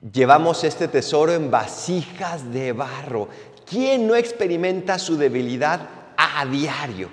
[0.00, 3.28] Llevamos este tesoro en vasijas de barro.
[3.68, 7.10] ¿Quién no experimenta su debilidad a diario?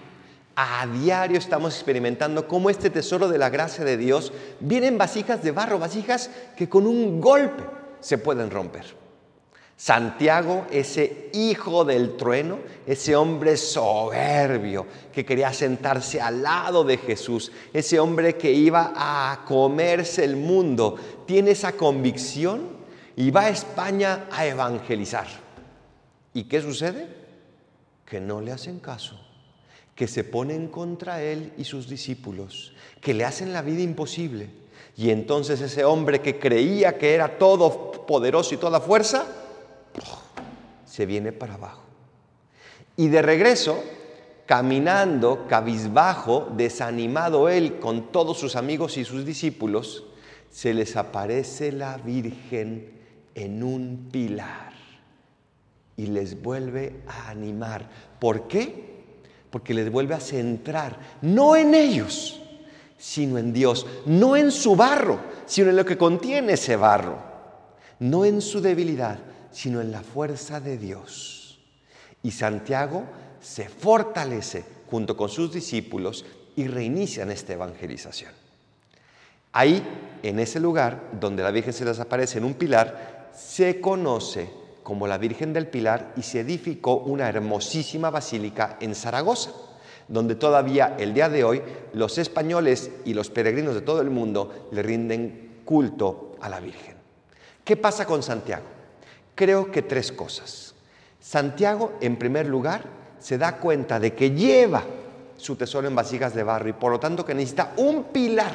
[0.56, 4.32] A diario estamos experimentando cómo este tesoro de la gracia de Dios
[4.62, 7.62] viene en vasijas de barro, vasijas que con un golpe
[8.00, 8.86] se pueden romper.
[9.76, 17.52] Santiago, ese hijo del trueno, ese hombre soberbio que quería sentarse al lado de Jesús,
[17.74, 20.96] ese hombre que iba a comerse el mundo,
[21.26, 22.77] tiene esa convicción
[23.18, 25.26] y va a España a evangelizar.
[26.36, 27.08] ¿Y qué sucede?
[28.06, 29.20] Que no le hacen caso,
[29.96, 34.52] que se ponen contra él y sus discípulos, que le hacen la vida imposible.
[34.96, 39.26] Y entonces ese hombre que creía que era todo poderoso y toda fuerza,
[40.86, 41.82] se viene para abajo.
[42.98, 43.84] Y de regreso,
[44.46, 50.04] caminando, cabizbajo, desanimado él con todos sus amigos y sus discípulos,
[50.52, 52.96] se les aparece la Virgen
[53.38, 54.74] en un pilar
[55.96, 57.88] y les vuelve a animar.
[58.20, 58.98] ¿Por qué?
[59.52, 62.42] Porque les vuelve a centrar, no en ellos,
[62.98, 67.20] sino en Dios, no en su barro, sino en lo que contiene ese barro,
[68.00, 69.20] no en su debilidad,
[69.52, 71.60] sino en la fuerza de Dios.
[72.24, 73.04] Y Santiago
[73.40, 78.32] se fortalece junto con sus discípulos y reinician esta evangelización.
[79.54, 79.84] Ahí,
[80.24, 84.50] en ese lugar donde la Virgen se les aparece en un pilar, se conoce
[84.82, 89.52] como la Virgen del Pilar y se edificó una hermosísima basílica en Zaragoza,
[90.08, 91.62] donde todavía el día de hoy
[91.94, 96.96] los españoles y los peregrinos de todo el mundo le rinden culto a la Virgen.
[97.64, 98.64] ¿Qué pasa con Santiago?
[99.36, 100.74] Creo que tres cosas.
[101.20, 102.86] Santiago, en primer lugar,
[103.20, 104.84] se da cuenta de que lleva
[105.36, 108.54] su tesoro en vasijas de barro y por lo tanto que necesita un pilar.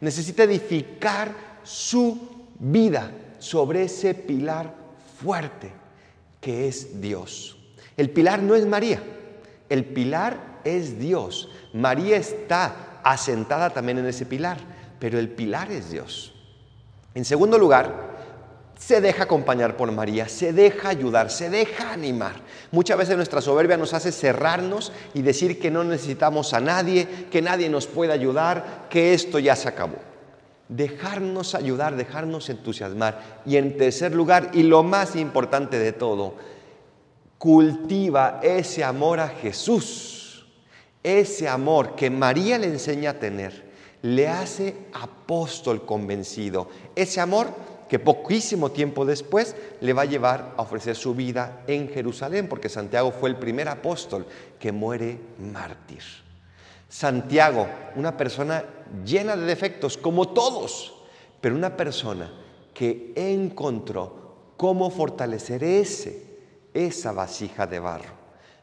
[0.00, 2.18] Necesita edificar su
[2.58, 4.74] vida sobre ese pilar
[5.20, 5.72] fuerte
[6.40, 7.56] que es Dios.
[7.96, 9.02] El pilar no es María,
[9.68, 11.48] el pilar es Dios.
[11.72, 14.58] María está asentada también en ese pilar,
[14.98, 16.32] pero el pilar es Dios.
[17.14, 18.08] En segundo lugar,
[18.78, 22.36] se deja acompañar por María, se deja ayudar, se deja animar.
[22.70, 27.42] Muchas veces nuestra soberbia nos hace cerrarnos y decir que no necesitamos a nadie, que
[27.42, 30.07] nadie nos puede ayudar, que esto ya se acabó.
[30.68, 33.40] Dejarnos ayudar, dejarnos entusiasmar.
[33.46, 36.34] Y en tercer lugar, y lo más importante de todo,
[37.38, 40.46] cultiva ese amor a Jesús.
[41.02, 43.64] Ese amor que María le enseña a tener,
[44.02, 46.68] le hace apóstol convencido.
[46.94, 47.48] Ese amor
[47.88, 52.68] que poquísimo tiempo después le va a llevar a ofrecer su vida en Jerusalén, porque
[52.68, 54.26] Santiago fue el primer apóstol
[54.58, 56.02] que muere mártir.
[56.88, 58.64] Santiago, una persona
[59.04, 60.94] llena de defectos, como todos,
[61.40, 62.30] pero una persona
[62.72, 66.26] que encontró cómo fortalecer ese,
[66.72, 68.14] esa vasija de barro,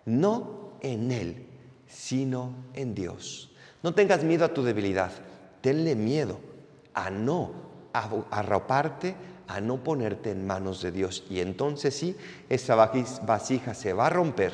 [0.06, 1.48] no en él,
[1.88, 3.52] sino en Dios.
[3.84, 5.12] No tengas miedo a tu debilidad,
[5.62, 6.40] tenle miedo
[6.94, 7.52] a no
[8.32, 9.16] arroparte,
[9.48, 11.24] a no ponerte en manos de Dios.
[11.30, 12.18] Y entonces sí,
[12.50, 14.54] esa vasija se va a romper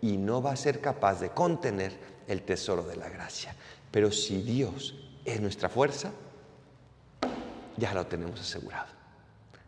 [0.00, 1.98] y no va a ser capaz de contener
[2.30, 3.54] el tesoro de la gracia.
[3.90, 6.12] Pero si Dios es nuestra fuerza,
[7.76, 8.88] ya lo tenemos asegurado.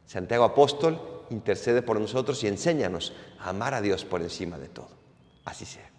[0.07, 4.91] Santiago Apóstol intercede por nosotros y enséñanos a amar a Dios por encima de todo.
[5.45, 5.91] Así sea.